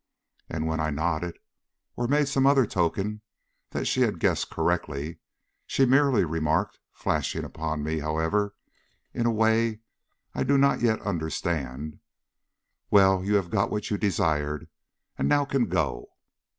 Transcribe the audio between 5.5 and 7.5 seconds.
she merely remarked, flashing